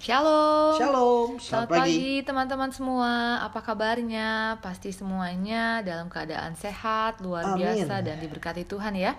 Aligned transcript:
Shalom. 0.00 0.80
Shalom, 0.80 1.28
Selamat 1.36 1.84
pagi 1.84 2.24
teman-teman 2.24 2.72
semua. 2.72 3.36
Apa 3.44 3.60
kabarnya? 3.60 4.56
Pasti 4.64 4.96
semuanya 4.96 5.84
dalam 5.84 6.08
keadaan 6.08 6.56
sehat, 6.56 7.20
luar 7.20 7.52
Amin. 7.52 7.68
biasa 7.68 8.00
dan 8.00 8.16
diberkati 8.16 8.64
Tuhan 8.64 8.96
ya. 8.96 9.12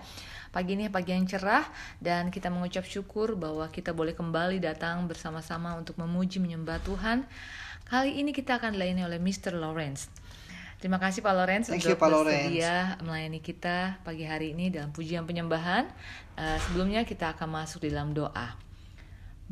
Pagi 0.50 0.74
ini 0.74 0.90
pagi 0.90 1.14
yang 1.14 1.30
cerah 1.30 1.70
dan 2.02 2.34
kita 2.34 2.50
mengucap 2.50 2.82
syukur 2.82 3.38
bahwa 3.38 3.70
kita 3.70 3.94
boleh 3.94 4.18
kembali 4.18 4.58
datang 4.58 5.06
bersama-sama 5.06 5.78
untuk 5.78 6.02
memuji 6.02 6.42
menyembah 6.42 6.82
Tuhan. 6.82 7.30
Kali 7.86 8.18
ini 8.18 8.34
kita 8.34 8.58
akan 8.58 8.74
dilayani 8.74 9.06
oleh 9.06 9.22
Mr. 9.22 9.54
Lawrence. 9.62 10.10
Terima 10.82 10.98
kasih 10.98 11.22
Pak 11.22 11.34
Lawrence 11.38 11.70
Thank 11.70 11.86
untuk 11.86 11.94
you, 11.94 12.02
Pak 12.02 12.10
Lawrence. 12.10 12.58
bersedia 12.58 12.98
melayani 13.06 13.38
kita 13.38 14.02
pagi 14.02 14.26
hari 14.26 14.58
ini 14.58 14.74
dalam 14.74 14.90
pujian 14.90 15.30
penyembahan. 15.30 15.86
Eh, 16.42 16.58
sebelumnya 16.66 17.06
kita 17.06 17.38
akan 17.38 17.54
masuk 17.54 17.86
di 17.86 17.94
dalam 17.94 18.18
doa. 18.18 18.71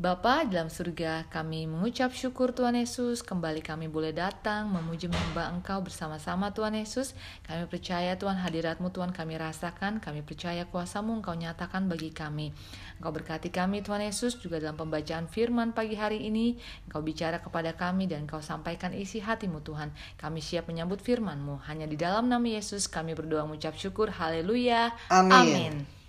Bapa 0.00 0.48
dalam 0.48 0.72
surga, 0.72 1.28
kami 1.28 1.68
mengucap 1.68 2.16
syukur 2.16 2.56
Tuhan 2.56 2.72
Yesus. 2.72 3.20
Kembali 3.20 3.60
kami 3.60 3.84
boleh 3.84 4.16
datang 4.16 4.72
memuji 4.72 5.12
menyembah 5.12 5.52
Engkau 5.52 5.84
bersama-sama 5.84 6.56
Tuhan 6.56 6.72
Yesus. 6.72 7.12
Kami 7.44 7.68
percaya 7.68 8.16
Tuhan 8.16 8.40
hadiratmu 8.40 8.96
Tuhan 8.96 9.12
kami 9.12 9.36
rasakan. 9.36 10.00
Kami 10.00 10.24
percaya 10.24 10.64
kuasamu 10.64 11.20
Engkau 11.20 11.36
nyatakan 11.36 11.84
bagi 11.84 12.16
kami. 12.16 12.48
Engkau 12.96 13.12
berkati 13.12 13.52
kami 13.52 13.84
Tuhan 13.84 14.00
Yesus 14.00 14.40
juga 14.40 14.56
dalam 14.56 14.80
pembacaan 14.80 15.28
firman 15.28 15.76
pagi 15.76 16.00
hari 16.00 16.24
ini. 16.24 16.56
Engkau 16.88 17.04
bicara 17.04 17.36
kepada 17.44 17.76
kami 17.76 18.08
dan 18.08 18.24
Engkau 18.24 18.40
sampaikan 18.40 18.96
isi 18.96 19.20
hatimu 19.20 19.60
Tuhan. 19.60 19.92
Kami 20.16 20.40
siap 20.40 20.72
menyambut 20.72 21.04
firmanmu. 21.04 21.68
Hanya 21.68 21.84
di 21.84 22.00
dalam 22.00 22.24
nama 22.24 22.48
Yesus 22.48 22.88
kami 22.88 23.12
berdoa 23.12 23.44
mengucap 23.44 23.76
syukur. 23.76 24.08
Haleluya. 24.16 24.96
Amin. 25.12 25.36
Amin. 25.36 25.99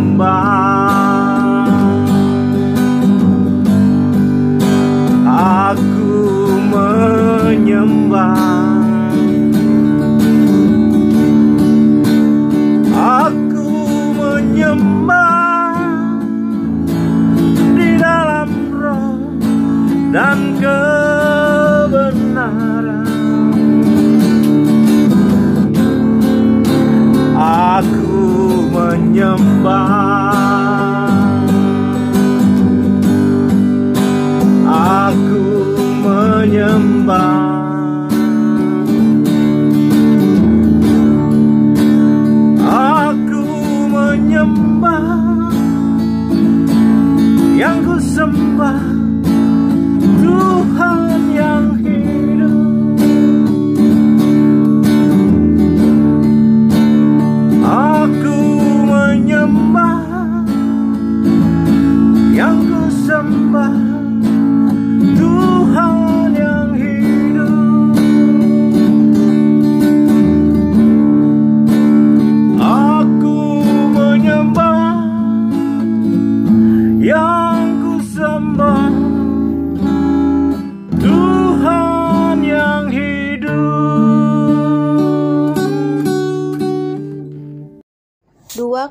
by. 0.00 0.69
Menyembah 36.60 37.40
Aku 37.40 37.59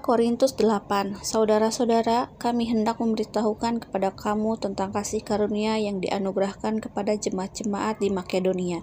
Korintus 0.10 0.58
8 0.58 1.22
Saudara-saudara, 1.22 2.34
kami 2.42 2.66
hendak 2.66 2.98
memberitahukan 2.98 3.78
kepada 3.78 4.10
kamu 4.10 4.58
tentang 4.58 4.90
kasih 4.90 5.22
karunia 5.22 5.78
yang 5.78 6.02
dianugerahkan 6.02 6.82
kepada 6.82 7.14
jemaat-jemaat 7.14 8.02
di 8.02 8.10
Makedonia. 8.10 8.82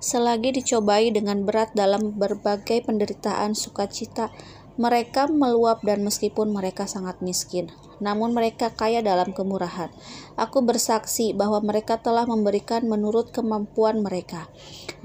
Selagi 0.00 0.56
dicobai 0.56 1.12
dengan 1.12 1.44
berat 1.44 1.76
dalam 1.76 2.16
berbagai 2.16 2.88
penderitaan 2.88 3.52
sukacita, 3.52 4.32
mereka 4.80 5.28
meluap 5.28 5.84
dan 5.84 6.08
meskipun 6.08 6.48
mereka 6.48 6.88
sangat 6.88 7.20
miskin, 7.20 7.68
namun 8.02 8.34
mereka 8.34 8.74
kaya 8.74 8.98
dalam 8.98 9.30
kemurahan. 9.30 9.94
Aku 10.34 10.66
bersaksi 10.66 11.30
bahwa 11.30 11.62
mereka 11.62 12.02
telah 12.02 12.26
memberikan 12.26 12.82
menurut 12.90 13.30
kemampuan 13.30 14.02
mereka, 14.02 14.50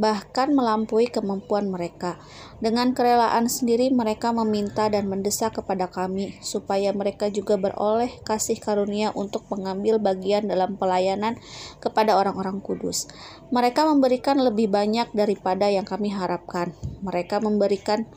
bahkan 0.02 0.58
melampaui 0.58 1.06
kemampuan 1.14 1.70
mereka. 1.70 2.18
Dengan 2.58 2.98
kerelaan 2.98 3.46
sendiri 3.46 3.94
mereka 3.94 4.34
meminta 4.34 4.90
dan 4.90 5.06
mendesak 5.06 5.62
kepada 5.62 5.94
kami 5.94 6.42
supaya 6.42 6.90
mereka 6.90 7.30
juga 7.30 7.54
beroleh 7.54 8.10
kasih 8.26 8.58
karunia 8.58 9.14
untuk 9.14 9.46
mengambil 9.54 10.02
bagian 10.02 10.50
dalam 10.50 10.74
pelayanan 10.74 11.38
kepada 11.78 12.18
orang-orang 12.18 12.58
kudus. 12.66 13.06
Mereka 13.54 13.86
memberikan 13.86 14.42
lebih 14.42 14.74
banyak 14.74 15.14
daripada 15.14 15.70
yang 15.70 15.86
kami 15.86 16.10
harapkan. 16.10 16.74
Mereka 17.06 17.46
memberikan 17.46 18.10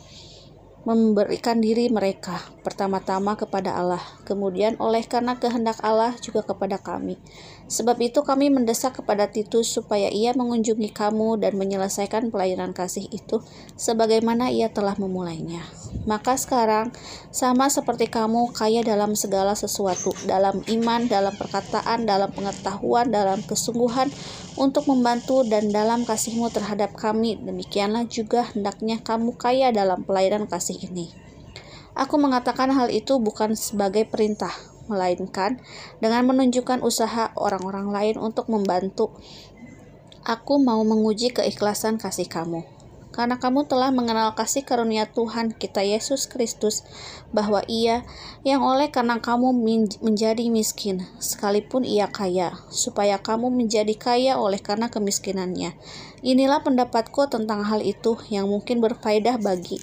memberikan 0.82 1.60
diri 1.60 1.92
mereka 1.92 2.40
pertama-tama 2.64 3.36
kepada 3.36 3.76
Allah, 3.76 4.00
kemudian 4.24 4.80
oleh 4.80 5.04
karena 5.04 5.36
kehendak 5.36 5.76
Allah 5.84 6.16
juga 6.24 6.40
kepada 6.40 6.80
kami. 6.80 7.20
Sebab 7.70 8.02
itu 8.02 8.26
kami 8.26 8.50
mendesak 8.50 8.98
kepada 8.98 9.30
Titus 9.30 9.70
supaya 9.70 10.10
ia 10.10 10.34
mengunjungi 10.34 10.90
kamu 10.90 11.38
dan 11.38 11.54
menyelesaikan 11.54 12.34
pelayanan 12.34 12.74
kasih 12.74 13.06
itu 13.14 13.46
sebagaimana 13.78 14.50
ia 14.50 14.74
telah 14.74 14.98
memulainya. 14.98 15.62
Maka 16.02 16.34
sekarang 16.34 16.90
sama 17.30 17.70
seperti 17.70 18.10
kamu 18.10 18.50
kaya 18.50 18.82
dalam 18.82 19.14
segala 19.14 19.54
sesuatu, 19.54 20.10
dalam 20.26 20.66
iman, 20.66 21.06
dalam 21.06 21.30
perkataan, 21.38 22.10
dalam 22.10 22.34
pengetahuan, 22.34 23.06
dalam 23.06 23.38
kesungguhan 23.46 24.10
untuk 24.58 24.90
membantu 24.90 25.46
dan 25.46 25.70
dalam 25.70 26.02
kasihmu 26.02 26.50
terhadap 26.50 26.98
kami, 26.98 27.38
demikianlah 27.38 28.02
juga 28.10 28.50
hendaknya 28.50 28.98
kamu 28.98 29.38
kaya 29.38 29.70
dalam 29.70 30.02
pelayanan 30.02 30.50
kasih 30.50 30.90
ini. 30.90 31.14
Aku 31.94 32.18
mengatakan 32.18 32.74
hal 32.74 32.90
itu 32.90 33.18
bukan 33.22 33.54
sebagai 33.54 34.06
perintah, 34.10 34.54
melainkan 34.90 35.62
dengan 36.02 36.26
menunjukkan 36.26 36.82
usaha 36.82 37.30
orang-orang 37.38 37.94
lain 37.94 38.16
untuk 38.18 38.50
membantu. 38.50 39.14
Aku 40.26 40.58
mau 40.58 40.82
menguji 40.82 41.30
keikhlasan 41.30 41.96
kasih 41.96 42.26
kamu. 42.26 42.66
Karena 43.10 43.42
kamu 43.42 43.66
telah 43.66 43.90
mengenal 43.90 44.38
kasih 44.38 44.62
karunia 44.62 45.02
Tuhan 45.02 45.50
kita 45.50 45.82
Yesus 45.82 46.30
Kristus, 46.30 46.86
bahwa 47.34 47.58
Ia 47.66 48.06
yang 48.46 48.62
oleh 48.62 48.86
karena 48.94 49.18
kamu 49.18 49.50
menjadi 49.98 50.46
miskin, 50.46 51.02
sekalipun 51.18 51.82
Ia 51.82 52.06
kaya, 52.06 52.54
supaya 52.70 53.18
kamu 53.18 53.50
menjadi 53.50 53.98
kaya 53.98 54.38
oleh 54.38 54.62
karena 54.62 54.94
kemiskinannya. 54.94 55.74
Inilah 56.22 56.62
pendapatku 56.62 57.26
tentang 57.26 57.66
hal 57.66 57.82
itu 57.82 58.14
yang 58.30 58.46
mungkin 58.46 58.78
berfaedah 58.78 59.42
bagi 59.42 59.82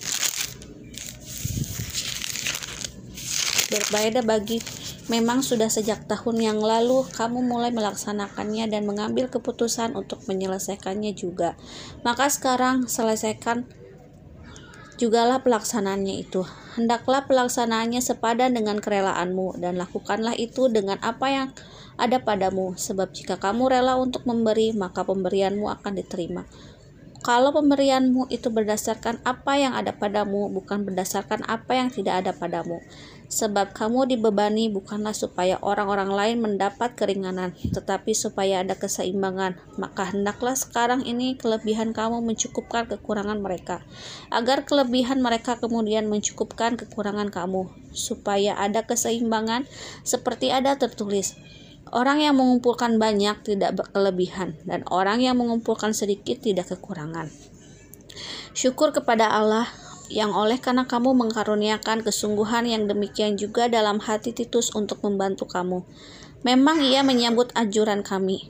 berbeda 3.68 4.24
bagi 4.24 4.63
memang 5.07 5.39
sudah 5.44 5.71
sejak 5.71 6.07
tahun 6.07 6.39
yang 6.39 6.59
lalu 6.59 7.07
kamu 7.15 7.44
mulai 7.44 7.71
melaksanakannya 7.71 8.68
dan 8.68 8.83
mengambil 8.83 9.31
keputusan 9.31 9.95
untuk 9.95 10.23
menyelesaikannya 10.28 11.16
juga. 11.16 11.56
Maka 12.04 12.28
sekarang 12.28 12.92
selesaikan 12.92 13.68
jugalah 14.99 15.40
pelaksanaannya 15.45 16.16
itu. 16.28 16.44
Hendaklah 16.76 17.26
pelaksanaannya 17.26 18.04
sepadan 18.04 18.54
dengan 18.54 18.83
kerelaanmu 18.83 19.57
dan 19.61 19.80
lakukanlah 19.80 20.35
itu 20.35 20.69
dengan 20.69 20.99
apa 21.02 21.28
yang 21.31 21.47
ada 21.97 22.21
padamu 22.21 22.78
sebab 22.78 23.09
jika 23.09 23.42
kamu 23.42 23.73
rela 23.73 23.97
untuk 23.97 24.26
memberi 24.30 24.73
maka 24.73 25.02
pemberianmu 25.02 25.66
akan 25.81 25.94
diterima. 25.97 26.45
Kalau 27.26 27.49
pemberianmu 27.52 28.30
itu 28.30 28.47
berdasarkan 28.54 29.19
apa 29.26 29.57
yang 29.57 29.73
ada 29.73 29.92
padamu, 29.92 30.47
bukan 30.47 30.85
berdasarkan 30.85 31.44
apa 31.49 31.76
yang 31.76 31.90
tidak 31.92 32.23
ada 32.23 32.31
padamu. 32.31 32.80
Sebab 33.28 33.76
kamu 33.76 34.07
dibebani 34.07 34.72
bukanlah 34.72 35.12
supaya 35.12 35.60
orang-orang 35.60 36.16
lain 36.16 36.38
mendapat 36.40 36.96
keringanan, 36.96 37.52
tetapi 37.76 38.16
supaya 38.16 38.64
ada 38.64 38.80
keseimbangan. 38.80 39.60
Maka 39.76 40.16
hendaklah 40.16 40.56
sekarang 40.56 41.04
ini 41.04 41.36
kelebihan 41.36 41.92
kamu 41.92 42.24
mencukupkan 42.24 42.88
kekurangan 42.88 43.44
mereka, 43.44 43.84
agar 44.31 44.64
kelebihan 44.64 45.19
mereka 45.19 45.60
kemudian 45.60 46.07
mencukupkan 46.07 46.80
kekurangan 46.80 47.28
kamu, 47.28 47.68
supaya 47.92 48.56
ada 48.56 48.88
keseimbangan 48.88 49.68
seperti 50.07 50.56
ada 50.56 50.80
tertulis. 50.80 51.36
Orang 51.92 52.24
yang 52.24 52.40
mengumpulkan 52.40 52.96
banyak 52.96 53.44
tidak 53.44 53.76
berkelebihan, 53.76 54.56
dan 54.64 54.88
orang 54.88 55.19
yang 55.19 55.36
mengumpulkan 55.36 55.92
sedikit 55.92 56.40
tidak 56.40 56.72
kekurangan. 56.72 57.28
Syukur 58.56 58.96
kepada 58.96 59.30
Allah 59.30 59.68
yang 60.07 60.31
oleh 60.31 60.59
karena 60.59 60.87
kamu 60.87 61.16
mengkaruniakan 61.16 62.04
kesungguhan 62.04 62.68
yang 62.68 62.87
demikian 62.87 63.35
juga 63.35 63.68
dalam 63.68 63.99
hati 63.99 64.31
Titus 64.31 64.71
untuk 64.71 65.04
membantu 65.04 65.47
kamu. 65.47 65.83
Memang 66.45 66.80
ia 66.85 67.04
menyambut 67.04 67.52
ajuran 67.57 68.06
kami, 68.06 68.47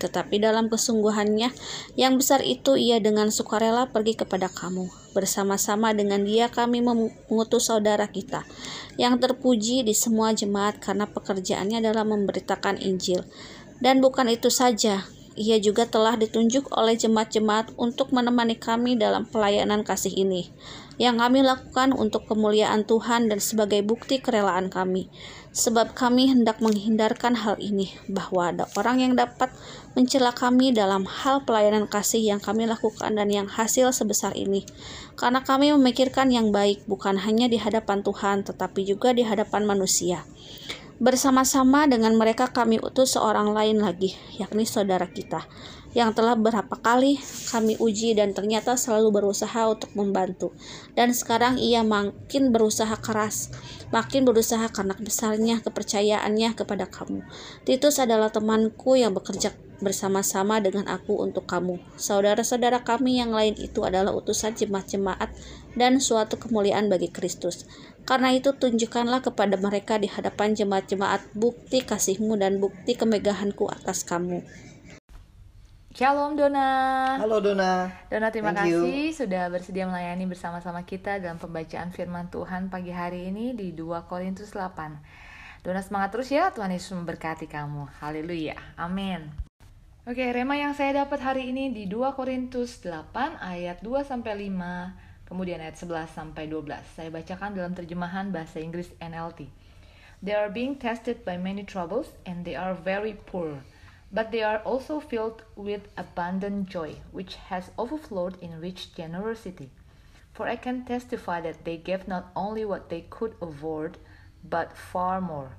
tetapi 0.00 0.40
dalam 0.40 0.72
kesungguhannya 0.72 1.52
yang 1.94 2.16
besar 2.16 2.40
itu 2.40 2.80
ia 2.80 2.98
dengan 2.98 3.28
sukarela 3.28 3.92
pergi 3.92 4.16
kepada 4.16 4.48
kamu. 4.48 4.88
Bersama-sama 5.12 5.92
dengan 5.92 6.22
dia 6.24 6.48
kami 6.48 6.80
mengutus 6.80 7.68
saudara 7.68 8.08
kita 8.08 8.46
yang 8.96 9.20
terpuji 9.20 9.84
di 9.84 9.92
semua 9.92 10.32
jemaat 10.32 10.80
karena 10.80 11.04
pekerjaannya 11.04 11.84
dalam 11.84 12.12
memberitakan 12.16 12.80
Injil. 12.80 13.26
Dan 13.80 14.04
bukan 14.04 14.28
itu 14.28 14.52
saja, 14.52 15.08
ia 15.38 15.62
juga 15.62 15.86
telah 15.86 16.18
ditunjuk 16.18 16.74
oleh 16.74 16.98
jemaat-jemaat 16.98 17.74
untuk 17.78 18.10
menemani 18.10 18.58
kami 18.58 18.98
dalam 18.98 19.26
pelayanan 19.26 19.86
kasih 19.86 20.10
ini, 20.12 20.50
yang 21.00 21.22
kami 21.22 21.40
lakukan 21.40 21.94
untuk 21.94 22.26
kemuliaan 22.26 22.82
Tuhan 22.84 23.30
dan 23.30 23.38
sebagai 23.38 23.80
bukti 23.86 24.18
kerelaan 24.18 24.68
kami. 24.68 25.08
Sebab 25.50 25.98
kami 25.98 26.30
hendak 26.30 26.62
menghindarkan 26.62 27.34
hal 27.34 27.58
ini, 27.58 27.90
bahwa 28.06 28.54
ada 28.54 28.64
orang 28.78 29.02
yang 29.02 29.12
dapat 29.18 29.50
mencela 29.98 30.30
kami 30.30 30.70
dalam 30.70 31.02
hal 31.02 31.42
pelayanan 31.42 31.90
kasih 31.90 32.22
yang 32.22 32.38
kami 32.38 32.70
lakukan 32.70 33.18
dan 33.18 33.26
yang 33.26 33.50
hasil 33.50 33.90
sebesar 33.90 34.30
ini. 34.38 34.62
Karena 35.18 35.42
kami 35.42 35.74
memikirkan 35.74 36.30
yang 36.30 36.54
baik 36.54 36.86
bukan 36.86 37.18
hanya 37.18 37.50
di 37.50 37.58
hadapan 37.58 38.06
Tuhan, 38.06 38.46
tetapi 38.46 38.86
juga 38.86 39.10
di 39.10 39.26
hadapan 39.26 39.66
manusia. 39.66 40.22
Bersama-sama 41.00 41.88
dengan 41.88 42.12
mereka 42.12 42.52
kami 42.52 42.76
utus 42.76 43.16
seorang 43.16 43.56
lain 43.56 43.80
lagi, 43.80 44.20
yakni 44.36 44.68
saudara 44.68 45.08
kita, 45.08 45.48
yang 45.96 46.12
telah 46.12 46.36
berapa 46.36 46.76
kali 46.76 47.16
kami 47.48 47.80
uji 47.80 48.12
dan 48.12 48.36
ternyata 48.36 48.76
selalu 48.76 49.08
berusaha 49.08 49.64
untuk 49.64 49.88
membantu. 49.96 50.52
Dan 50.92 51.16
sekarang 51.16 51.56
ia 51.56 51.80
makin 51.80 52.52
berusaha 52.52 52.92
keras, 53.00 53.48
makin 53.88 54.28
berusaha 54.28 54.68
karena 54.68 54.92
besarnya 55.00 55.64
kepercayaannya 55.64 56.52
kepada 56.52 56.84
kamu. 56.84 57.24
Titus 57.64 57.96
adalah 57.96 58.28
temanku 58.28 59.00
yang 59.00 59.16
bekerja 59.16 59.56
bersama-sama 59.80 60.60
dengan 60.60 60.84
aku 60.86 61.16
untuk 61.24 61.48
kamu. 61.48 61.80
Saudara-saudara 61.96 62.84
kami 62.84 63.18
yang 63.18 63.32
lain 63.32 63.56
itu 63.56 63.80
adalah 63.82 64.12
utusan 64.12 64.52
jemaat-jemaat 64.52 65.32
dan 65.74 65.96
suatu 65.98 66.36
kemuliaan 66.36 66.92
bagi 66.92 67.08
Kristus. 67.08 67.64
Karena 68.08 68.30
itu 68.34 68.52
tunjukkanlah 68.54 69.24
kepada 69.24 69.56
mereka 69.60 69.96
di 69.96 70.06
hadapan 70.06 70.56
jemaat-jemaat 70.56 71.34
bukti 71.36 71.84
kasihmu 71.84 72.38
dan 72.38 72.60
bukti 72.60 72.96
kemegahanku 72.96 73.70
atas 73.70 74.02
kamu. 74.04 74.42
Shalom 75.90 76.38
Dona. 76.38 77.18
Halo 77.18 77.42
Dona. 77.42 77.90
Dona 78.06 78.30
terima 78.30 78.54
Thank 78.54 78.70
you. 78.70 78.86
kasih 78.86 79.26
sudah 79.26 79.50
bersedia 79.50 79.90
melayani 79.90 80.24
bersama-sama 80.30 80.86
kita 80.86 81.18
dalam 81.18 81.42
pembacaan 81.42 81.90
firman 81.90 82.30
Tuhan 82.30 82.70
pagi 82.70 82.94
hari 82.94 83.26
ini 83.26 83.58
di 83.58 83.74
2 83.74 84.06
Korintus 84.06 84.54
8. 84.54 85.66
Dona 85.66 85.82
semangat 85.82 86.14
terus 86.14 86.30
ya, 86.30 86.54
Tuhan 86.54 86.70
Yesus 86.72 86.94
memberkati 86.94 87.50
kamu. 87.50 87.90
Haleluya. 88.00 88.56
Amin. 88.78 89.28
Oke, 90.08 90.24
rema 90.32 90.56
yang 90.56 90.72
saya 90.72 91.04
dapat 91.04 91.20
hari 91.20 91.52
ini 91.52 91.68
di 91.74 91.84
2 91.84 92.16
Korintus 92.16 92.80
8 92.80 93.36
ayat 93.36 93.84
2 93.84 94.00
sampai 94.00 94.48
5, 94.48 95.09
kemudian 95.30 95.62
ayat 95.62 95.78
11 95.78 96.10
sampai 96.10 96.50
12. 96.50 96.66
Saya 96.98 97.08
bacakan 97.14 97.54
dalam 97.54 97.70
terjemahan 97.70 98.34
bahasa 98.34 98.58
Inggris 98.58 98.90
NLT. 98.98 99.46
They 100.20 100.34
are 100.34 100.50
being 100.50 100.76
tested 100.76 101.24
by 101.24 101.38
many 101.38 101.62
troubles 101.64 102.12
and 102.26 102.42
they 102.42 102.58
are 102.58 102.74
very 102.74 103.14
poor. 103.14 103.62
But 104.10 104.34
they 104.34 104.42
are 104.42 104.58
also 104.66 104.98
filled 104.98 105.46
with 105.54 105.86
abundant 105.94 106.66
joy, 106.66 106.98
which 107.14 107.38
has 107.46 107.70
overflowed 107.78 108.34
in 108.42 108.58
rich 108.58 108.90
generosity. 108.92 109.70
For 110.34 110.50
I 110.50 110.58
can 110.58 110.84
testify 110.84 111.40
that 111.46 111.62
they 111.62 111.78
gave 111.78 112.10
not 112.10 112.34
only 112.34 112.66
what 112.66 112.90
they 112.90 113.06
could 113.06 113.38
afford, 113.40 114.02
but 114.42 114.74
far 114.74 115.22
more. 115.22 115.54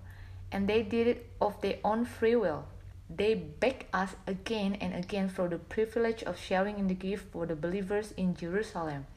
And 0.52 0.68
they 0.68 0.84
did 0.84 1.08
it 1.08 1.32
of 1.40 1.56
their 1.64 1.80
own 1.88 2.04
free 2.04 2.36
will. 2.36 2.68
They 3.10 3.36
begged 3.36 3.88
us 3.96 4.20
again 4.28 4.76
and 4.84 4.94
again 4.94 5.32
for 5.32 5.48
the 5.48 5.60
privilege 5.60 6.24
of 6.24 6.38
sharing 6.38 6.78
in 6.78 6.88
the 6.88 6.94
gift 6.94 7.32
for 7.32 7.48
the 7.48 7.56
believers 7.56 8.12
in 8.20 8.36
Jerusalem. 8.36 9.08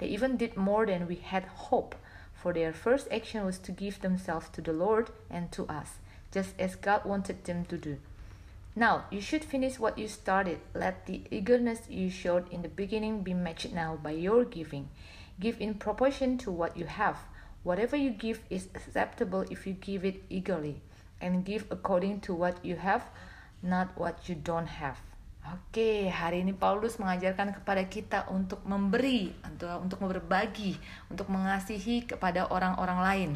They 0.00 0.06
even 0.06 0.38
did 0.38 0.56
more 0.56 0.86
than 0.86 1.06
we 1.06 1.16
had 1.16 1.44
hoped, 1.44 1.98
for 2.32 2.54
their 2.54 2.72
first 2.72 3.06
action 3.12 3.44
was 3.44 3.58
to 3.58 3.70
give 3.70 4.00
themselves 4.00 4.48
to 4.48 4.62
the 4.62 4.72
Lord 4.72 5.10
and 5.30 5.52
to 5.52 5.66
us, 5.68 5.98
just 6.32 6.54
as 6.58 6.74
God 6.74 7.04
wanted 7.04 7.44
them 7.44 7.66
to 7.66 7.76
do. 7.76 7.98
Now, 8.74 9.04
you 9.10 9.20
should 9.20 9.44
finish 9.44 9.78
what 9.78 9.98
you 9.98 10.08
started. 10.08 10.60
Let 10.74 11.04
the 11.04 11.22
eagerness 11.30 11.80
you 11.90 12.08
showed 12.08 12.50
in 12.50 12.62
the 12.62 12.68
beginning 12.68 13.22
be 13.22 13.34
matched 13.34 13.72
now 13.72 13.98
by 14.02 14.12
your 14.12 14.44
giving. 14.44 14.88
Give 15.38 15.60
in 15.60 15.74
proportion 15.74 16.38
to 16.38 16.50
what 16.50 16.76
you 16.78 16.86
have. 16.86 17.18
Whatever 17.62 17.96
you 17.96 18.10
give 18.10 18.40
is 18.48 18.68
acceptable 18.74 19.44
if 19.50 19.66
you 19.66 19.74
give 19.74 20.04
it 20.04 20.22
eagerly, 20.30 20.80
and 21.20 21.44
give 21.44 21.66
according 21.70 22.20
to 22.22 22.32
what 22.32 22.64
you 22.64 22.76
have, 22.76 23.04
not 23.62 23.98
what 23.98 24.30
you 24.30 24.34
don't 24.34 24.68
have. 24.68 24.98
Oke, 25.40 26.12
hari 26.12 26.44
ini 26.44 26.52
Paulus 26.52 27.00
mengajarkan 27.00 27.56
kepada 27.56 27.80
kita 27.88 28.28
untuk 28.28 28.60
memberi, 28.68 29.32
untuk 29.40 29.72
untuk 29.80 29.98
berbagi, 30.04 30.76
untuk 31.08 31.32
mengasihi 31.32 32.04
kepada 32.04 32.52
orang-orang 32.52 33.00
lain. 33.00 33.30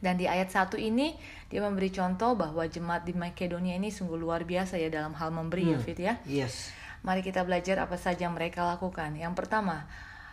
Dan 0.00 0.16
di 0.16 0.24
ayat 0.26 0.48
1 0.50 0.80
ini 0.80 1.14
dia 1.52 1.60
memberi 1.60 1.92
contoh 1.92 2.32
bahwa 2.34 2.64
jemaat 2.64 3.04
di 3.04 3.12
Makedonia 3.12 3.76
ini 3.76 3.92
sungguh 3.92 4.16
luar 4.16 4.48
biasa 4.48 4.80
ya 4.80 4.88
dalam 4.88 5.12
hal 5.12 5.28
memberi 5.30 5.76
ya 5.76 5.78
Fit 5.78 6.00
ya. 6.00 6.16
Yes. 6.24 6.72
Mari 7.04 7.20
kita 7.20 7.44
belajar 7.44 7.84
apa 7.84 8.00
saja 8.00 8.26
yang 8.26 8.34
mereka 8.34 8.64
lakukan. 8.64 9.12
Yang 9.14 9.36
pertama, 9.36 9.84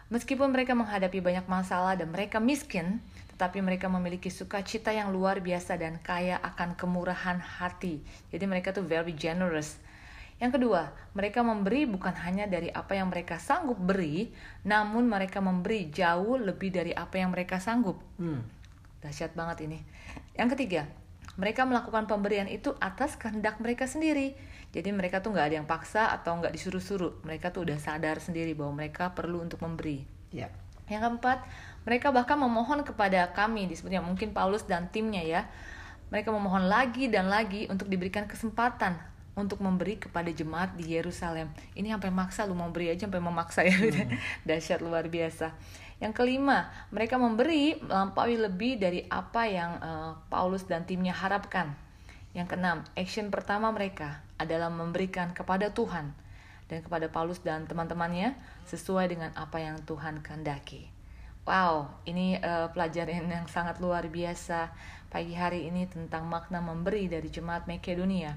meskipun 0.07 0.49
mereka 0.49 0.73
menghadapi 0.73 1.19
banyak 1.19 1.45
masalah 1.45 1.99
dan 1.99 2.09
mereka 2.09 2.39
miskin, 2.39 3.03
tetapi 3.35 3.61
mereka 3.61 3.85
memiliki 3.91 4.31
sukacita 4.31 4.89
yang 4.95 5.11
luar 5.13 5.43
biasa 5.43 5.77
dan 5.77 5.99
kaya 6.01 6.39
akan 6.41 6.73
kemurahan 6.73 7.37
hati. 7.37 8.01
Jadi 8.31 8.45
mereka 8.47 8.73
tuh 8.73 8.87
very 8.87 9.13
generous. 9.13 9.77
Yang 10.37 10.61
kedua, 10.61 10.93
mereka 11.17 11.41
memberi 11.41 11.89
bukan 11.89 12.13
hanya 12.21 12.45
dari 12.45 12.69
apa 12.69 12.93
yang 12.93 13.09
mereka 13.09 13.41
sanggup 13.41 13.81
beri, 13.81 14.29
namun 14.69 15.09
mereka 15.09 15.41
memberi 15.41 15.89
jauh 15.89 16.37
lebih 16.37 16.69
dari 16.69 16.93
apa 16.93 17.17
yang 17.17 17.33
mereka 17.33 17.57
sanggup. 17.57 17.97
Hmm. 18.21 18.45
Dahsyat 19.01 19.33
banget 19.33 19.65
ini. 19.65 19.81
Yang 20.37 20.53
ketiga, 20.53 20.85
mereka 21.41 21.65
melakukan 21.65 22.05
pemberian 22.05 22.45
itu 22.45 22.77
atas 22.77 23.17
kehendak 23.17 23.57
mereka 23.57 23.89
sendiri. 23.89 24.37
Jadi 24.77 24.93
mereka 24.93 25.25
tuh 25.25 25.33
nggak 25.33 25.45
ada 25.49 25.55
yang 25.57 25.65
paksa 25.65 26.13
atau 26.13 26.37
nggak 26.37 26.53
disuruh-suruh. 26.53 27.25
Mereka 27.25 27.49
tuh 27.49 27.65
udah 27.65 27.81
sadar 27.81 28.21
sendiri 28.21 28.53
bahwa 28.53 28.77
mereka 28.77 29.17
perlu 29.17 29.41
untuk 29.41 29.57
memberi. 29.65 30.05
Ya. 30.29 30.53
Yang 30.85 31.17
keempat, 31.17 31.49
mereka 31.81 32.13
bahkan 32.13 32.37
memohon 32.37 32.85
kepada 32.85 33.33
kami, 33.33 33.65
disebutnya 33.65 34.05
mungkin 34.05 34.37
Paulus 34.37 34.69
dan 34.69 34.93
timnya 34.93 35.25
ya. 35.25 35.41
Mereka 36.13 36.29
memohon 36.29 36.69
lagi 36.69 37.09
dan 37.09 37.25
lagi 37.25 37.65
untuk 37.73 37.89
diberikan 37.89 38.29
kesempatan 38.29 39.16
untuk 39.37 39.61
memberi 39.61 40.01
kepada 40.01 40.33
jemaat 40.33 40.73
di 40.73 40.97
Yerusalem. 40.97 41.53
Ini 41.77 41.93
sampai 41.93 42.09
maksa 42.09 42.49
lu 42.49 42.57
mau 42.57 42.73
beri 42.73 42.89
aja 42.89 43.05
sampai 43.05 43.21
memaksa 43.21 43.61
ya. 43.61 43.77
Dahsyat 44.49 44.81
luar 44.81 45.05
biasa. 45.07 45.53
Yang 46.01 46.13
kelima, 46.17 46.73
mereka 46.89 47.21
memberi 47.21 47.77
melampaui 47.77 48.37
lebih 48.37 48.81
dari 48.81 49.05
apa 49.05 49.45
yang 49.45 49.71
eh, 49.77 50.11
Paulus 50.33 50.65
dan 50.65 50.89
timnya 50.89 51.13
harapkan. 51.13 51.77
Yang 52.33 52.57
keenam, 52.57 52.77
action 52.97 53.29
pertama 53.29 53.69
mereka 53.69 54.25
adalah 54.41 54.69
memberikan 54.69 55.33
kepada 55.33 55.69
Tuhan 55.73 56.13
dan 56.67 56.79
kepada 56.83 57.07
Paulus 57.07 57.41
dan 57.41 57.65
teman-temannya 57.65 58.37
sesuai 58.69 59.09
dengan 59.09 59.31
apa 59.33 59.57
yang 59.61 59.81
Tuhan 59.85 60.21
kehendaki. 60.21 60.89
Wow, 61.47 61.93
ini 62.03 62.37
eh, 62.37 62.67
pelajaran 62.73 63.29
yang 63.29 63.47
sangat 63.47 63.79
luar 63.79 64.09
biasa 64.09 64.73
pagi 65.07 65.31
hari 65.33 65.71
ini 65.71 65.87
tentang 65.87 66.27
makna 66.27 66.59
memberi 66.59 67.07
dari 67.07 67.31
jemaat 67.31 67.65
Makedonia. 67.65 68.35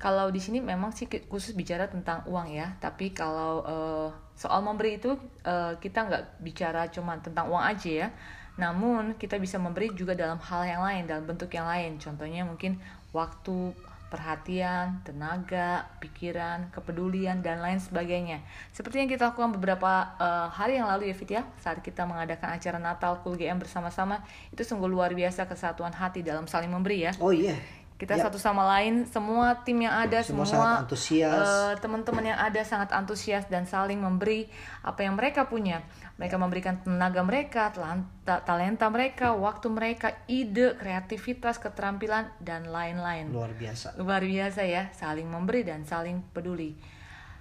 Kalau 0.00 0.32
di 0.32 0.40
sini 0.40 0.64
memang 0.64 0.96
sih 0.96 1.04
khusus 1.28 1.52
bicara 1.52 1.84
tentang 1.84 2.24
uang 2.24 2.48
ya, 2.48 2.72
tapi 2.80 3.12
kalau 3.12 3.60
eh, 3.68 4.08
soal 4.32 4.64
memberi 4.64 4.96
itu 4.96 5.12
eh, 5.44 5.76
kita 5.76 6.08
nggak 6.08 6.24
bicara 6.40 6.88
cuma 6.88 7.20
tentang 7.20 7.52
uang 7.52 7.60
aja 7.60 8.08
ya. 8.08 8.08
Namun 8.56 9.20
kita 9.20 9.36
bisa 9.36 9.60
memberi 9.60 9.92
juga 9.92 10.16
dalam 10.16 10.40
hal 10.40 10.64
yang 10.64 10.80
lain, 10.80 11.04
dalam 11.04 11.28
bentuk 11.28 11.52
yang 11.52 11.68
lain. 11.68 12.00
Contohnya 12.00 12.48
mungkin 12.48 12.80
waktu, 13.12 13.76
perhatian, 14.10 15.04
tenaga, 15.06 15.86
pikiran, 16.02 16.72
kepedulian 16.74 17.44
dan 17.44 17.62
lain 17.62 17.78
sebagainya. 17.78 18.42
Seperti 18.74 19.04
yang 19.04 19.08
kita 19.12 19.30
lakukan 19.30 19.52
beberapa 19.54 20.16
eh, 20.16 20.48
hari 20.48 20.80
yang 20.80 20.88
lalu 20.90 21.12
ya 21.12 21.14
Fit 21.14 21.30
ya, 21.30 21.42
saat 21.60 21.78
kita 21.84 22.08
mengadakan 22.08 22.56
acara 22.56 22.80
Natal 22.80 23.20
Cool 23.22 23.38
GM 23.38 23.60
bersama-sama, 23.62 24.24
itu 24.48 24.64
sungguh 24.64 24.88
luar 24.88 25.12
biasa 25.12 25.44
kesatuan 25.44 25.94
hati 25.94 26.26
dalam 26.26 26.48
saling 26.48 26.72
memberi 26.72 27.06
ya 27.06 27.12
Oh 27.22 27.30
iya. 27.30 27.54
Kita 28.00 28.16
Ya. 28.16 28.24
satu 28.24 28.40
sama 28.40 28.64
lain 28.64 29.04
semua 29.04 29.60
tim 29.60 29.76
yang 29.76 29.92
ada 29.92 30.24
Semua 30.24 30.48
semua, 30.48 30.70
antusias. 30.80 31.28
eh, 31.44 31.74
teman-teman 31.76 32.24
yang 32.24 32.40
ada 32.40 32.64
sangat 32.64 32.88
antusias 32.90 33.44
dan 33.46 33.68
saling 33.68 34.00
memberi 34.00 34.48
apa 34.80 35.04
yang 35.04 35.20
mereka 35.20 35.44
punya 35.44 35.84
mereka 36.16 36.36
memberikan 36.36 36.80
tenaga 36.80 37.20
mereka 37.20 37.68
talenta, 37.68 38.40
talenta 38.40 38.88
mereka 38.88 39.36
waktu 39.36 39.68
mereka 39.68 40.08
ide 40.24 40.72
kreativitas 40.74 41.60
keterampilan 41.60 42.32
dan 42.40 42.64
lain-lain 42.66 43.28
Luar 43.28 43.52
biasa. 43.52 44.00
luar 44.00 44.24
biasa 44.24 44.64
ya 44.64 44.88
saling 44.90 45.28
memberi 45.28 45.60
dan 45.60 45.84
saling 45.84 46.24
peduli 46.32 46.72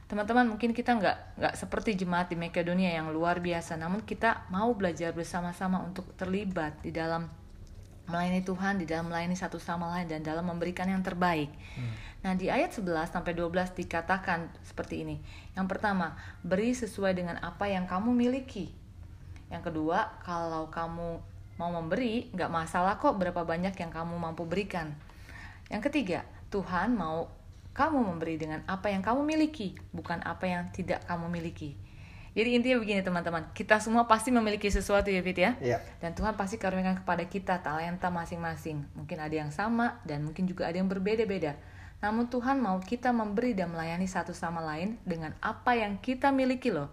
teman-teman 0.06 0.50
mungkin 0.50 0.74
kita 0.74 0.98
nggak 0.98 1.18
nggak 1.38 1.54
seperti 1.54 1.94
jemaat 1.94 2.28
di 2.28 2.36
Makedonia 2.36 2.98
yang 2.98 3.14
luar 3.14 3.38
biasa 3.38 3.78
namun 3.78 4.02
kita 4.02 4.50
mau 4.50 4.74
belajar 4.74 5.14
bersama-sama 5.14 5.86
untuk 5.86 6.18
terlibat 6.18 6.82
di 6.82 6.90
dalam 6.90 7.30
melayani 8.10 8.42
Tuhan 8.42 8.82
di 8.82 8.86
dalam 8.90 9.08
melayani 9.08 9.38
satu 9.38 9.62
sama 9.62 9.88
lain 9.96 10.10
dan 10.10 10.26
dalam 10.26 10.44
memberikan 10.44 10.90
yang 10.90 11.06
terbaik. 11.06 11.54
Nah, 12.20 12.36
di 12.36 12.52
ayat 12.52 12.76
11 12.76 13.16
sampai 13.16 13.32
12 13.32 13.80
dikatakan 13.80 14.52
seperti 14.68 15.08
ini. 15.08 15.24
Yang 15.56 15.68
pertama, 15.72 16.20
beri 16.44 16.76
sesuai 16.76 17.16
dengan 17.16 17.40
apa 17.40 17.72
yang 17.72 17.88
kamu 17.88 18.12
miliki. 18.12 18.76
Yang 19.48 19.72
kedua, 19.72 20.20
kalau 20.28 20.68
kamu 20.68 21.10
mau 21.56 21.70
memberi, 21.72 22.28
nggak 22.36 22.52
masalah 22.52 23.00
kok 23.00 23.16
berapa 23.16 23.48
banyak 23.48 23.72
yang 23.72 23.92
kamu 23.92 24.20
mampu 24.20 24.44
berikan. 24.44 24.92
Yang 25.72 25.88
ketiga, 25.88 26.20
Tuhan 26.52 26.98
mau 27.00 27.32
kamu 27.72 28.04
memberi 28.04 28.36
dengan 28.36 28.60
apa 28.68 28.92
yang 28.92 29.00
kamu 29.00 29.24
miliki, 29.24 29.78
bukan 29.96 30.20
apa 30.28 30.44
yang 30.44 30.68
tidak 30.76 31.08
kamu 31.08 31.32
miliki. 31.32 31.89
Jadi 32.38 32.50
intinya 32.56 32.78
begini 32.78 33.02
teman-teman, 33.02 33.50
kita 33.58 33.82
semua 33.82 34.06
pasti 34.06 34.30
memiliki 34.30 34.70
sesuatu 34.70 35.10
ya 35.10 35.22
Fit 35.26 35.38
ya. 35.38 35.58
Iya. 35.58 35.78
Dan 35.98 36.14
Tuhan 36.14 36.38
pasti 36.38 36.62
karuniakan 36.62 37.02
kepada 37.02 37.24
kita 37.26 37.62
talenta 37.66 38.14
masing-masing. 38.14 38.86
Mungkin 38.94 39.18
ada 39.18 39.36
yang 39.36 39.50
sama 39.50 39.98
dan 40.06 40.22
mungkin 40.22 40.46
juga 40.46 40.70
ada 40.70 40.78
yang 40.78 40.88
berbeda-beda. 40.88 41.58
Namun 42.00 42.32
Tuhan 42.32 42.64
mau 42.64 42.80
kita 42.80 43.12
memberi 43.12 43.52
dan 43.52 43.76
melayani 43.76 44.08
satu 44.08 44.32
sama 44.32 44.64
lain 44.64 44.96
dengan 45.04 45.36
apa 45.44 45.76
yang 45.76 46.00
kita 46.00 46.32
miliki 46.32 46.72
loh. 46.72 46.88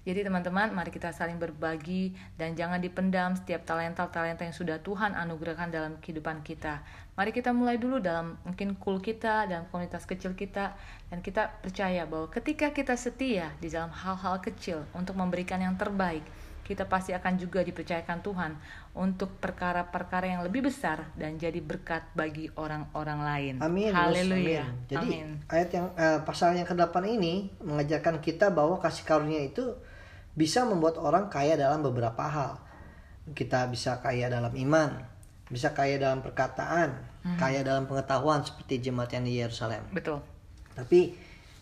Jadi 0.00 0.24
teman-teman, 0.24 0.72
mari 0.72 0.88
kita 0.88 1.12
saling 1.12 1.36
berbagi 1.36 2.16
dan 2.40 2.56
jangan 2.56 2.80
dipendam 2.80 3.36
setiap 3.36 3.68
talenta-talenta 3.68 4.48
yang 4.48 4.56
sudah 4.56 4.80
Tuhan 4.80 5.12
anugerahkan 5.12 5.68
dalam 5.68 6.00
kehidupan 6.00 6.40
kita. 6.40 6.80
Mari 7.20 7.36
kita 7.36 7.52
mulai 7.52 7.76
dulu 7.76 8.00
dalam 8.00 8.40
mungkin 8.48 8.80
kul 8.80 9.04
kita 9.04 9.44
dan 9.44 9.68
komunitas 9.68 10.08
kecil 10.08 10.32
kita 10.32 10.72
dan 11.12 11.20
kita 11.20 11.52
percaya 11.60 12.08
bahwa 12.08 12.32
ketika 12.32 12.72
kita 12.72 12.96
setia 12.96 13.52
di 13.60 13.68
dalam 13.68 13.92
hal-hal 13.92 14.40
kecil 14.40 14.88
untuk 14.96 15.20
memberikan 15.20 15.60
yang 15.60 15.76
terbaik, 15.76 16.24
kita 16.64 16.88
pasti 16.88 17.10
akan 17.10 17.34
juga 17.34 17.60
dipercayakan 17.60 18.22
Tuhan 18.22 18.52
untuk 18.94 19.36
perkara-perkara 19.42 20.30
yang 20.30 20.46
lebih 20.46 20.70
besar 20.70 21.12
dan 21.18 21.34
jadi 21.34 21.58
berkat 21.58 22.06
bagi 22.14 22.46
orang-orang 22.54 23.20
lain. 23.20 23.54
Amin. 23.58 23.90
Haleluya. 23.90 24.64
amin. 24.64 24.86
Jadi 24.86 25.08
Amin. 25.12 25.28
ayat 25.50 25.68
yang 25.74 25.86
eh, 25.98 26.18
pasal 26.22 26.54
yang 26.54 26.64
ke-8 26.64 26.94
ini 27.10 27.50
mengajarkan 27.58 28.22
kita 28.22 28.54
bahwa 28.54 28.78
kasih 28.78 29.02
karunia 29.02 29.42
itu 29.42 29.76
bisa 30.34 30.62
membuat 30.66 30.96
orang 31.00 31.26
kaya 31.28 31.58
dalam 31.58 31.82
beberapa 31.82 32.22
hal. 32.26 32.60
Kita 33.30 33.66
bisa 33.70 33.98
kaya 34.02 34.26
dalam 34.26 34.50
iman, 34.54 35.02
bisa 35.50 35.70
kaya 35.74 35.98
dalam 35.98 36.22
perkataan, 36.22 37.10
Hmm. 37.20 37.36
kaya 37.36 37.60
dalam 37.60 37.84
pengetahuan 37.84 38.40
seperti 38.40 38.88
jemaat 38.88 39.12
yang 39.12 39.24
di 39.28 39.36
Yerusalem. 39.36 39.84
Betul. 39.92 40.24
Tapi 40.72 41.12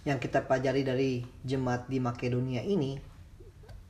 yang 0.07 0.23
kita 0.23 0.47
pelajari 0.47 0.87
dari 0.87 1.11
jemaat 1.43 1.91
di 1.91 1.99
Makedonia 1.99 2.63
ini, 2.63 2.95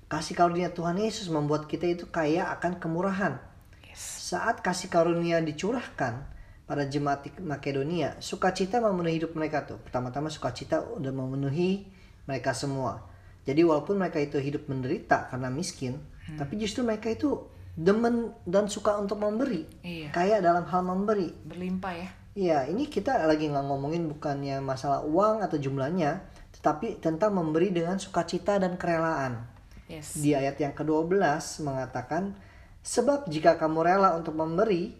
kasih 0.09 0.33
karunia 0.33 0.73
Tuhan 0.73 0.97
Yesus 0.97 1.29
membuat 1.29 1.69
kita 1.69 1.85
itu 1.85 2.09
kaya 2.09 2.49
akan 2.57 2.81
kemurahan. 2.81 3.37
Yes. 3.85 4.33
Saat 4.33 4.65
kasih 4.65 4.89
karunia 4.89 5.45
dicurahkan 5.45 6.25
pada 6.65 6.89
jemaat 6.89 7.29
di 7.29 7.31
Makedonia, 7.45 8.17
sukacita 8.25 8.81
memenuhi 8.81 9.21
hidup 9.21 9.37
mereka 9.37 9.69
tuh. 9.69 9.77
Pertama-tama 9.85 10.33
sukacita 10.33 10.81
udah 10.81 11.13
memenuhi 11.13 11.85
mereka 12.25 12.57
semua. 12.57 13.05
Jadi 13.45 13.61
walaupun 13.65 14.01
mereka 14.01 14.19
itu 14.23 14.41
hidup 14.41 14.69
menderita 14.69 15.29
karena 15.29 15.49
miskin, 15.49 15.99
tapi 16.37 16.61
justru 16.61 16.85
mereka 16.85 17.09
itu 17.09 17.49
demen 17.79 18.35
dan 18.45 18.67
suka 18.67 18.99
untuk 18.99 19.23
memberi. 19.23 19.65
Iya. 19.81 20.11
Kaya 20.11 20.43
dalam 20.43 20.67
hal 20.67 20.83
memberi. 20.85 21.31
Berlimpah 21.47 21.95
ya. 21.95 22.09
Iya, 22.39 22.59
ini 22.71 22.87
kita 22.87 23.27
lagi 23.27 23.51
nggak 23.51 23.67
ngomongin 23.67 24.07
bukannya 24.07 24.63
masalah 24.63 25.03
uang 25.03 25.43
atau 25.43 25.57
jumlahnya, 25.59 26.23
tetapi 26.59 27.03
tentang 27.03 27.35
memberi 27.35 27.75
dengan 27.75 27.97
sukacita 27.99 28.61
dan 28.61 28.79
kerelaan. 28.79 29.43
Yes. 29.89 30.21
Di 30.21 30.37
ayat 30.37 30.61
yang 30.61 30.77
ke-12 30.77 31.19
mengatakan, 31.65 32.37
Sebab 32.85 33.27
jika 33.29 33.59
kamu 33.59 33.85
rela 33.85 34.15
untuk 34.15 34.39
memberi, 34.39 34.95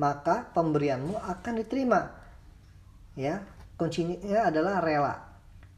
maka 0.00 0.48
pemberianmu 0.56 1.18
akan 1.22 1.52
diterima. 1.60 2.08
Ya, 3.14 3.44
kuncinya 3.76 4.48
adalah 4.48 4.80
rela. 4.80 5.27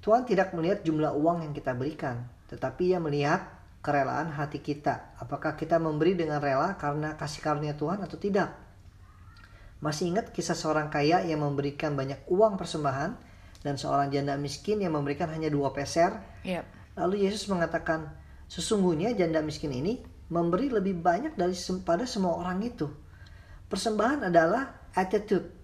Tuhan 0.01 0.25
tidak 0.25 0.57
melihat 0.57 0.81
jumlah 0.81 1.13
uang 1.13 1.45
yang 1.45 1.53
kita 1.53 1.77
berikan, 1.77 2.25
tetapi 2.49 2.97
ia 2.97 2.99
melihat 2.99 3.45
kerelaan 3.85 4.33
hati 4.33 4.61
kita. 4.61 5.17
Apakah 5.21 5.57
kita 5.57 5.77
memberi 5.77 6.17
dengan 6.17 6.41
rela 6.41 6.77
karena 6.81 7.17
kasih 7.17 7.41
karunia 7.45 7.77
Tuhan 7.77 8.01
atau 8.01 8.17
tidak? 8.17 8.53
Masih 9.81 10.13
ingat 10.13 10.33
kisah 10.33 10.57
seorang 10.57 10.93
kaya 10.93 11.25
yang 11.25 11.41
memberikan 11.41 11.97
banyak 11.97 12.21
uang 12.29 12.61
persembahan 12.61 13.17
dan 13.65 13.75
seorang 13.81 14.13
janda 14.13 14.37
miskin 14.37 14.81
yang 14.81 14.93
memberikan 14.97 15.29
hanya 15.33 15.49
dua 15.49 15.73
peser? 15.73 16.17
Yep. 16.45 16.65
Lalu 17.01 17.29
Yesus 17.29 17.49
mengatakan, 17.49 18.13
sesungguhnya 18.49 19.17
janda 19.17 19.41
miskin 19.41 19.73
ini 19.73 20.05
memberi 20.29 20.69
lebih 20.69 21.01
banyak 21.01 21.37
dari 21.37 21.57
pada 21.81 22.05
semua 22.05 22.41
orang 22.41 22.61
itu. 22.61 22.89
Persembahan 23.69 24.29
adalah 24.29 24.93
attitude 24.93 25.61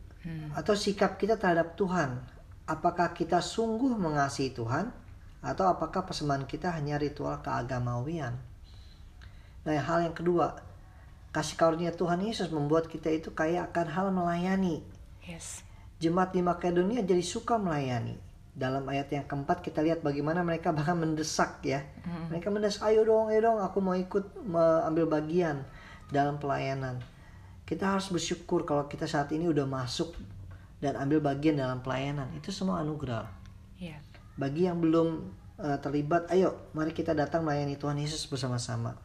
atau 0.56 0.74
sikap 0.74 1.20
kita 1.20 1.38
terhadap 1.38 1.78
Tuhan. 1.78 2.35
Apakah 2.66 3.14
kita 3.14 3.38
sungguh 3.38 3.94
mengasihi 3.94 4.50
Tuhan 4.50 4.90
atau 5.38 5.70
apakah 5.70 6.02
persembahan 6.02 6.50
kita 6.50 6.74
hanya 6.74 6.98
ritual 6.98 7.38
keagamawian? 7.38 8.34
Nah, 9.62 9.74
hal 9.78 10.10
yang 10.10 10.14
kedua, 10.14 10.58
kasih 11.30 11.54
karunia 11.54 11.94
Tuhan 11.94 12.22
Yesus 12.26 12.50
membuat 12.50 12.90
kita 12.90 13.06
itu 13.10 13.30
kaya 13.30 13.70
akan 13.70 13.86
hal 13.86 14.06
melayani. 14.10 14.82
Yes. 15.22 15.62
Jemaat 16.02 16.34
di 16.34 16.42
Makedonia 16.42 17.06
jadi 17.06 17.22
suka 17.22 17.54
melayani. 17.54 18.18
Dalam 18.56 18.82
ayat 18.90 19.14
yang 19.14 19.26
keempat 19.30 19.62
kita 19.62 19.84
lihat 19.86 20.02
bagaimana 20.02 20.42
mereka 20.42 20.74
bahkan 20.74 20.98
mendesak 20.98 21.62
ya. 21.62 21.86
Mereka 22.34 22.50
mendesak, 22.50 22.82
ayo 22.90 23.06
dong, 23.06 23.30
ayo 23.30 23.46
dong, 23.46 23.58
aku 23.62 23.78
mau 23.78 23.94
ikut 23.94 24.42
mengambil 24.42 25.06
bagian 25.06 25.62
dalam 26.10 26.42
pelayanan. 26.42 26.98
Kita 27.62 27.94
harus 27.94 28.10
bersyukur 28.10 28.66
kalau 28.66 28.90
kita 28.90 29.06
saat 29.06 29.30
ini 29.34 29.50
udah 29.50 29.66
masuk 29.66 30.18
dan 30.80 30.96
ambil 30.96 31.24
bagian 31.24 31.56
dalam 31.56 31.80
pelayanan. 31.80 32.28
Itu 32.36 32.52
semua 32.52 32.84
anugerah. 32.84 33.28
Iya. 33.80 34.00
Bagi 34.36 34.68
yang 34.68 34.80
belum 34.80 35.08
eh, 35.60 35.78
terlibat, 35.80 36.28
ayo 36.32 36.68
mari 36.76 36.92
kita 36.92 37.16
datang 37.16 37.44
melayani 37.44 37.76
Tuhan 37.80 37.96
Yesus 37.96 38.28
bersama-sama. 38.28 38.96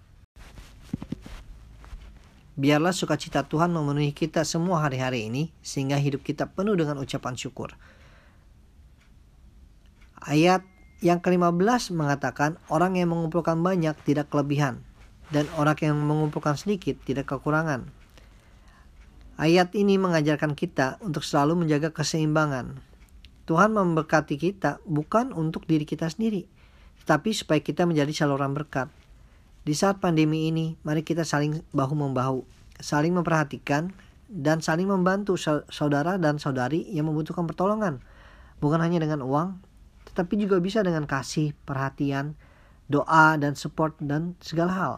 Biarlah 2.60 2.91
sukacita 2.91 3.47
Tuhan 3.47 3.71
memenuhi 3.71 4.12
kita 4.12 4.43
semua 4.43 4.84
hari-hari 4.84 5.31
ini 5.31 5.55
sehingga 5.63 5.95
hidup 5.95 6.21
kita 6.21 6.51
penuh 6.51 6.75
dengan 6.75 6.99
ucapan 6.99 7.34
syukur. 7.39 7.73
Ayat 10.21 10.62
yang 11.01 11.17
ke-15 11.17 11.97
mengatakan 11.97 12.62
orang 12.69 12.99
yang 12.99 13.10
mengumpulkan 13.10 13.57
banyak 13.57 13.97
tidak 14.05 14.29
kelebihan 14.29 14.86
dan 15.34 15.49
orang 15.57 15.79
yang 15.81 15.97
mengumpulkan 15.97 16.60
sedikit 16.60 16.99
tidak 17.01 17.31
kekurangan. 17.31 17.89
Ayat 19.41 19.73
ini 19.73 19.97
mengajarkan 19.97 20.54
kita 20.54 21.01
untuk 21.01 21.25
selalu 21.25 21.65
menjaga 21.65 21.89
keseimbangan. 21.89 22.77
Tuhan 23.49 23.73
memberkati 23.73 24.38
kita 24.38 24.77
bukan 24.86 25.34
untuk 25.34 25.65
diri 25.65 25.82
kita 25.82 26.06
sendiri, 26.13 26.45
tetapi 27.01 27.34
supaya 27.34 27.58
kita 27.58 27.89
menjadi 27.89 28.13
saluran 28.13 28.54
berkat. 28.54 28.93
Di 29.65 29.73
saat 29.73 29.97
pandemi 29.97 30.45
ini, 30.45 30.77
mari 30.86 31.01
kita 31.01 31.25
saling 31.25 31.65
bahu-membahu, 31.73 32.45
saling 32.77 33.17
memperhatikan, 33.17 33.89
dan 34.30 34.62
saling 34.62 34.86
membantu 34.86 35.41
sau- 35.41 35.65
saudara 35.73 36.21
dan 36.21 36.38
saudari 36.38 36.86
yang 36.93 37.10
membutuhkan 37.10 37.49
pertolongan. 37.49 37.97
Bukan 38.62 38.77
hanya 38.77 39.01
dengan 39.01 39.25
uang, 39.25 39.58
tetapi 40.06 40.38
juga 40.38 40.62
bisa 40.62 40.86
dengan 40.86 41.10
kasih, 41.10 41.58
perhatian, 41.65 42.38
doa, 42.86 43.41
dan 43.41 43.58
support, 43.58 43.97
dan 43.97 44.38
segala 44.38 44.71
hal. 44.77 44.93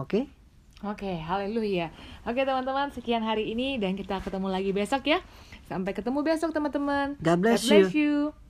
Oke? 0.00 0.37
Oke, 0.86 1.10
haleluya. 1.18 1.90
Oke 2.22 2.46
teman-teman, 2.46 2.94
sekian 2.94 3.18
hari 3.18 3.50
ini 3.50 3.82
dan 3.82 3.98
kita 3.98 4.22
ketemu 4.22 4.46
lagi 4.46 4.70
besok 4.70 5.10
ya. 5.10 5.18
Sampai 5.66 5.90
ketemu 5.90 6.22
besok 6.22 6.54
teman-teman. 6.54 7.18
God 7.18 7.38
bless 7.42 7.66
God 7.66 7.90
bless 7.90 7.90
you. 7.90 8.30
you. 8.30 8.47